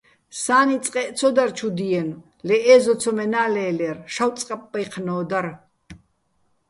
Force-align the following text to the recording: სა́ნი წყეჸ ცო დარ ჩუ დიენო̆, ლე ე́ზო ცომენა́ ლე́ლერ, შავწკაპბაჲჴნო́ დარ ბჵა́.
სა́ნი 0.41 0.77
წყეჸ 0.83 1.07
ცო 1.17 1.29
დარ 1.35 1.49
ჩუ 1.57 1.67
დიენო̆, 1.77 2.21
ლე 2.47 2.55
ე́ზო 2.73 2.93
ცომენა́ 3.01 3.47
ლე́ლერ, 3.53 3.97
შავწკაპბაჲჴნო́ 4.13 5.19
დარ 5.29 5.45
ბჵა́. 5.55 5.59